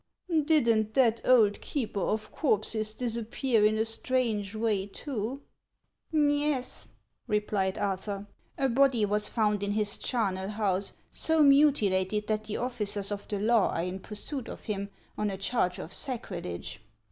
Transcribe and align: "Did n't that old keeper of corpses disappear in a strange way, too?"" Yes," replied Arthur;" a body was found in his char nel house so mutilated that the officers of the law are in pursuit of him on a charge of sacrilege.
"Did 0.47 0.67
n't 0.67 0.95
that 0.95 1.21
old 1.23 1.61
keeper 1.61 1.99
of 1.99 2.31
corpses 2.31 2.95
disappear 2.95 3.63
in 3.63 3.77
a 3.77 3.85
strange 3.85 4.55
way, 4.55 4.87
too?"" 4.87 5.43
Yes," 6.11 6.87
replied 7.27 7.77
Arthur;" 7.77 8.25
a 8.57 8.67
body 8.67 9.05
was 9.05 9.29
found 9.29 9.61
in 9.61 9.73
his 9.73 9.99
char 9.99 10.31
nel 10.31 10.49
house 10.49 10.93
so 11.11 11.43
mutilated 11.43 12.25
that 12.25 12.45
the 12.45 12.57
officers 12.57 13.11
of 13.11 13.27
the 13.27 13.37
law 13.37 13.71
are 13.75 13.83
in 13.83 13.99
pursuit 13.99 14.47
of 14.47 14.63
him 14.63 14.89
on 15.19 15.29
a 15.29 15.37
charge 15.37 15.77
of 15.77 15.93
sacrilege. 15.93 16.81